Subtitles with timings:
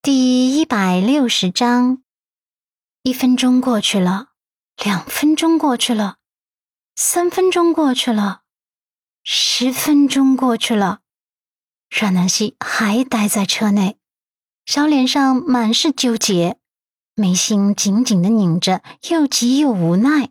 [0.00, 2.02] 第一百六十章，
[3.02, 4.28] 一分钟过去了，
[4.84, 6.18] 两分钟过去了，
[6.94, 8.42] 三分钟过去了，
[9.24, 11.00] 十分钟过去了。
[11.90, 13.98] 阮南希还待在车内，
[14.64, 16.58] 小脸上满是纠结，
[17.16, 20.30] 眉心紧紧的拧着，又急又无奈。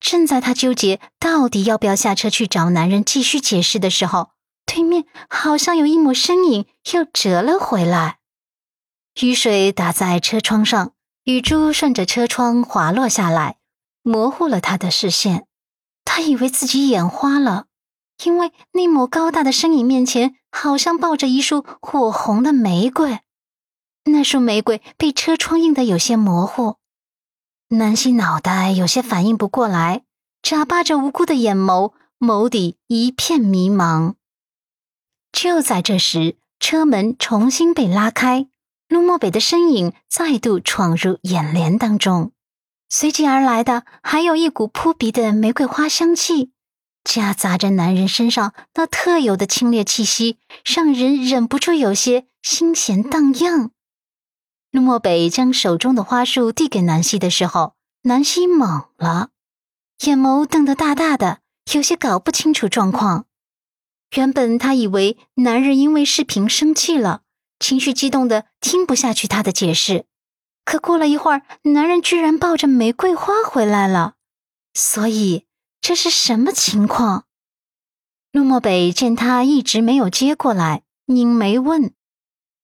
[0.00, 4.30] 正在他纠结到底要不要下车去找男人继续解释的时候，
[4.64, 8.20] 对面好像有一抹身影又折了回来。
[9.24, 10.92] 雨水打在车窗上，
[11.22, 13.56] 雨珠顺着车窗滑落下来，
[14.02, 15.46] 模糊了他的视线。
[16.04, 17.64] 他以为自己眼花了，
[18.22, 23.20] 因为那抹高大的身影面前好像抱着一束火红的玫瑰。
[24.04, 26.76] 那束玫瑰被车窗映得有些模糊，
[27.68, 30.02] 南希脑袋有些反应不过来，
[30.42, 34.16] 眨巴着无辜的眼眸，眸底一片迷茫。
[35.32, 38.48] 就在这时，车门重新被拉开。
[38.94, 42.30] 陆漠北的身影再度闯入眼帘当中，
[42.88, 46.52] 随即而来的还有一股扑鼻的玫瑰花香气，
[47.02, 53.72] 夹杂着男人身上那特有的清冽气息，让人忍不住有些心弦荡漾。
[54.70, 59.30] 陆漠北将手中的花束递给南希的时候，南希懵了，
[60.04, 61.40] 眼眸瞪得大大的，
[61.72, 63.26] 有些搞不清楚状况。
[64.14, 67.22] 原本他以为男人因为视频生气了。
[67.64, 70.04] 情绪激动的听不下去他的解释，
[70.66, 74.16] 可过了一会儿，男人居然抱着玫瑰花回来了。
[74.74, 75.46] 所以
[75.80, 77.24] 这是什么情况？
[78.32, 81.94] 陆漠北见他一直没有接过来，拧眉问：“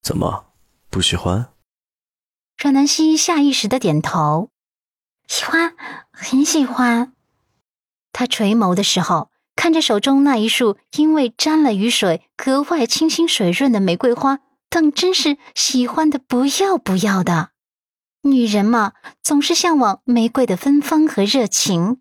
[0.00, 0.52] 怎么
[0.90, 1.52] 不喜欢？”
[2.56, 4.50] 阮南希下意识的点头
[5.26, 5.74] ：“喜欢，
[6.12, 7.12] 很喜欢。”
[8.14, 14.38] 他垂眸的时候，看着手中那一束因为沾了雨水格外清新水润的玫瑰花。
[14.74, 17.50] 更真是喜欢的不要不要的，
[18.22, 22.00] 女人嘛，总是向往玫瑰的芬芳和热情。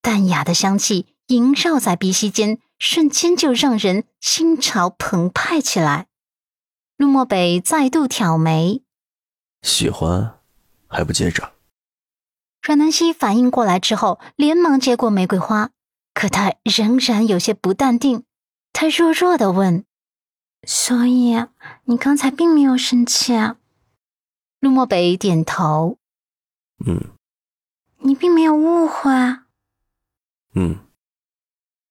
[0.00, 6.06] 淡雅的香气萦绕在鼻息间，瞬间就让人心潮澎湃起来。
[6.96, 8.82] 陆漠北再度挑眉，
[9.60, 10.38] 喜欢
[10.88, 11.52] 还不接着？
[12.62, 15.68] 阮南希反应过来之后，连忙接过玫瑰花，
[16.14, 18.24] 可她仍然有些不淡定。
[18.72, 19.84] 她弱弱的问。
[20.66, 21.34] 所以
[21.84, 23.34] 你刚才并没有生气。
[23.34, 23.56] 啊
[24.60, 25.98] 陆漠北点头。
[26.84, 27.10] 嗯。
[28.02, 29.10] 你并没有误会。
[30.54, 30.78] 嗯。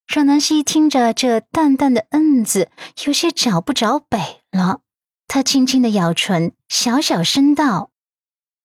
[0.07, 2.69] 阮南希听着这淡淡的“嗯”字，
[3.05, 4.81] 有些找不着北了。
[5.27, 7.91] 他轻轻的咬唇，小小声道：“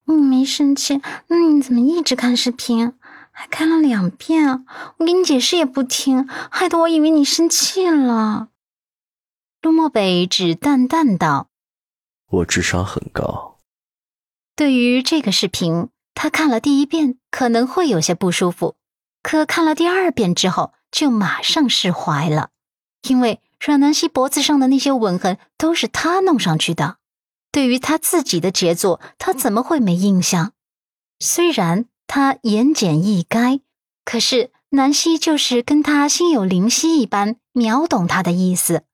[0.08, 2.94] 你没生气，那你怎么一直看视频？
[3.30, 4.64] 还看了两遍？
[4.96, 8.48] 我给你解释也不听，害得我以为你生气了。”
[9.64, 11.48] 陆漠北只淡淡道
[12.28, 13.60] ：“我智商很高。”
[14.54, 18.76] 对于这个视频，他看了第一遍可能会有些不舒服，
[19.22, 22.50] 可看了第二遍之后就马上释怀了，
[23.08, 26.98] 因为阮南希脖子上的那些吻痕都是他弄上去的。
[27.50, 30.52] 对于他自己的杰作，他怎么会没印象？
[31.20, 33.62] 虽然他言简意赅，
[34.04, 38.84] 可是南希就是跟他心有灵犀一般，秒懂他的意思。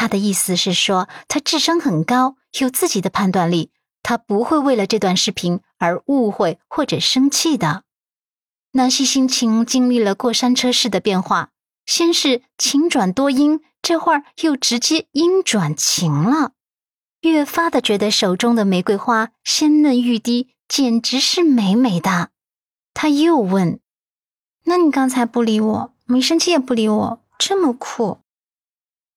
[0.00, 7.82] 他的意思是说，他智商很高，有自己的判断力，他不会为了这段视频而误会或者生气的。
[8.74, 11.50] 南希心情经历了过山车式的变化，
[11.84, 16.52] 先是晴转多阴，这会儿又直接阴转晴了，
[17.22, 22.30] 越发的觉得手中的玫瑰花鲜嫩欲滴，简直是美美的。
[22.94, 23.80] 他又问
[24.66, 28.18] ：“那你刚才不理我，没生气也不理我，这么酷？”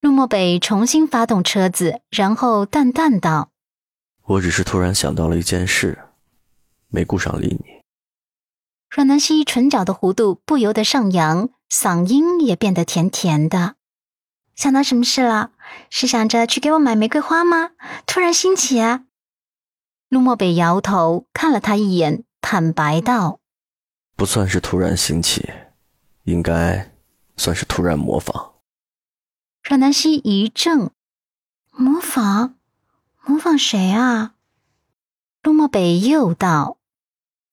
[0.02, 3.52] 陆漠北重新发动车子，然后淡淡道
[4.26, 6.00] ：“我只是突然想到了一件事，
[6.88, 7.84] 没顾上理你。”
[8.90, 13.76] 阮南希唇角的弧度不由得上扬，嗓音也变得甜甜的。
[14.56, 15.52] 想到什么事了？
[15.92, 17.70] 是想着去给我买玫瑰花吗？
[18.08, 19.04] 突然兴起啊！
[20.10, 23.40] 陆漠北摇头，看了他一眼，坦白道
[24.18, 25.48] ：“不算是突然兴起，
[26.24, 26.92] 应该
[27.38, 28.51] 算是突然模仿。”
[29.72, 30.92] 阮南希一怔，
[31.72, 32.56] 模仿，
[33.24, 34.34] 模仿谁啊？
[35.44, 36.78] 陆漠北又道：“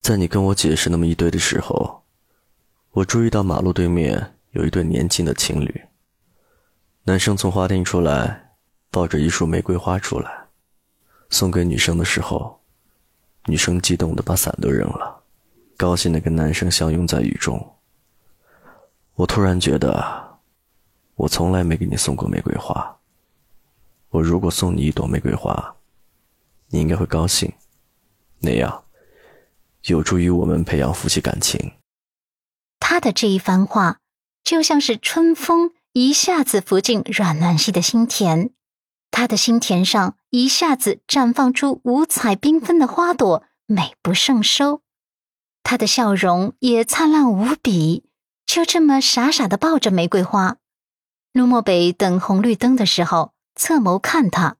[0.02, 2.02] 在你跟我解释那么一堆的时候，
[2.90, 5.82] 我注意到马路对面有一对年轻的情侣。
[7.04, 8.56] 男生从花店出来，
[8.90, 10.48] 抱着一束玫瑰花出来，
[11.30, 12.60] 送给女生的时候，
[13.46, 15.22] 女生激动的把伞都扔了，
[15.76, 17.76] 高兴的跟男生相拥在雨中。
[19.14, 20.18] 我突然觉得。”
[21.18, 23.00] 我从来没给你送过玫瑰花。
[24.10, 25.76] 我如果送你一朵玫瑰花，
[26.68, 27.52] 你应该会高兴，
[28.38, 28.84] 那样
[29.82, 31.72] 有助于我们培养夫妻感情。
[32.78, 33.98] 他的这一番话，
[34.44, 38.50] 就像是春风一下子拂进阮南希的心田，
[39.10, 44.82] 他的心田上一下子绽放出五彩缤纷的花朵，美不胜收。
[45.64, 48.04] 他的笑容也灿烂无比，
[48.46, 50.58] 就这么傻傻的抱着玫瑰花。
[51.38, 54.56] 陆漠北等红绿灯的时候，侧眸看他，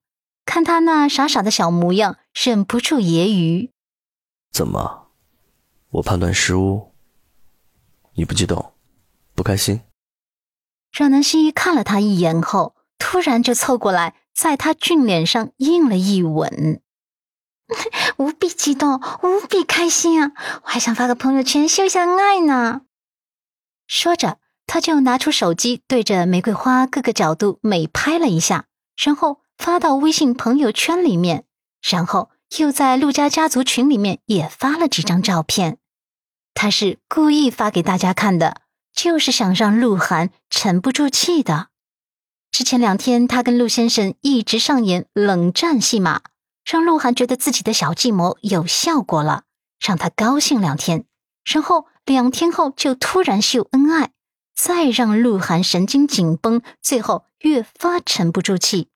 [0.47, 3.73] 看他那傻傻的小模样，忍不住揶揄
[4.55, 5.09] ：“怎么，
[5.91, 6.95] 我判断失误？
[8.15, 8.75] 你不激动，
[9.35, 9.81] 不开心？”
[10.97, 16.81] 阮南希看了他一眼后，突然就凑过来，在他俊脸上印了一吻，
[18.19, 20.31] 无比激动，无比开心啊！
[20.63, 22.83] 我还想发个朋友圈秀一下恩爱呢。
[23.89, 24.39] 说着。
[24.69, 28.67] 他就拿出手机，对着玫瑰花各个角度美拍了一下，
[29.03, 31.44] 然后发到微信朋友圈里面，
[31.82, 35.79] 然后又在陆家家族群里面也发了几张照片。
[36.53, 38.61] 他是故意发给大家看的，
[38.93, 41.69] 就是想让鹿晗沉不住气的。
[42.50, 46.21] 之前两天，他跟陆先生一直上演冷战戏码，
[46.64, 49.44] 让鹿晗觉得自己的小计谋有效果了，
[49.81, 51.06] 让他高兴两天，
[51.44, 54.11] 然后两天后就突然秀恩爱。
[54.61, 58.89] 再让鹿晗神经紧绷，最后越发沉不住气。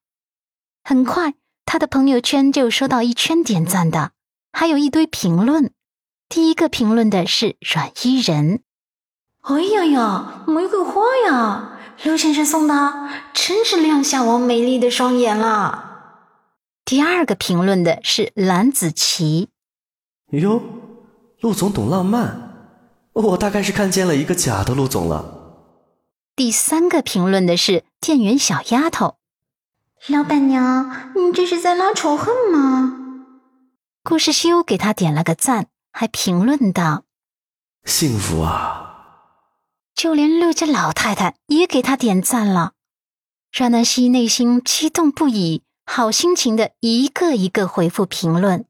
[0.83, 4.11] 很快，他的朋友圈就收到一圈点赞的，
[4.53, 5.71] 还有一堆评论。
[6.29, 8.63] 第一个评论的是阮伊人
[9.43, 15.91] ：“哎呀呀，玫瑰花呀，陆先生送的，真是亮瞎我美丽的双眼了。”
[16.85, 19.51] 第二个评论的是蓝子琪
[20.33, 20.61] ：“哟，
[21.39, 22.73] 陆总懂浪漫，
[23.13, 25.39] 我大概是看见了一个假的陆总了。”
[26.35, 29.19] 第三个评论的是店员小丫头，
[30.07, 32.99] 老板娘，你这是在拉仇恨吗？
[34.03, 37.05] 顾世修给他点了个赞，还评论道
[37.85, 39.19] ：“幸福啊！”
[39.95, 42.73] 就连六家老太太也给他点赞了。
[43.53, 48.65] 阮南希内心激动不已，好心情的一个一个回复评论。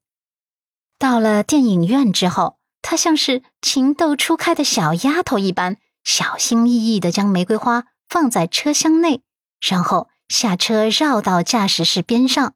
[0.99, 5.77] 到了电影院之后，她像是情窦初开的小丫头一般。
[6.05, 9.23] 小心翼翼的将玫瑰花放在车厢内，
[9.61, 12.55] 然后下车绕到驾驶室边上。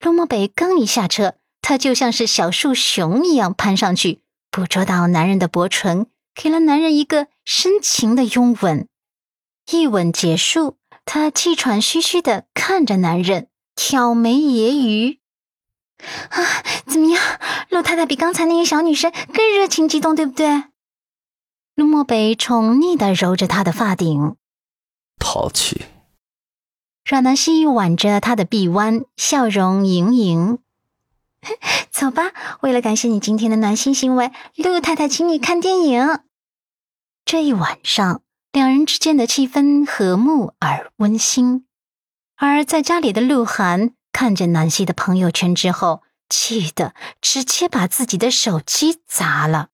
[0.00, 8.86] 陆漠北刚一下车，他就像是小树熊一样攀上去，捕捉到男人的薄唇，给了男人一个深情的拥吻。
[9.70, 15.18] 一吻结束，他气喘吁吁的看着男人，挑眉揶揄
[16.30, 17.20] ：“啊，怎么样？
[17.68, 20.62] 陆太太比刚才那个小女生更热情激动，对不对？”
[21.78, 24.34] 陆漠北宠溺的揉着她的发顶，
[25.20, 25.82] 淘气。
[27.04, 30.58] 阮南希挽着他的臂弯，笑容盈盈。
[31.88, 32.32] 走吧，
[32.62, 36.18] 为了感谢你今天的暖心行为，陆太太请你看电影。
[37.24, 41.64] 这一晚上，两人之间的气氛和睦而温馨。
[42.34, 49.68] 而在家里的鹿晗看着南希的朋友圈之后，气得直接把自己的手机砸了。